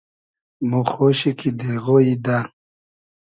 مۉ 0.69 0.83
خۉشی 0.91 1.31
کی 1.39 1.49
دېغۉیی 1.59 2.15
دۂ 2.25 2.37